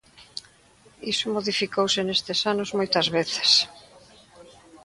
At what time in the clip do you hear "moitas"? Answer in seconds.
2.77-3.07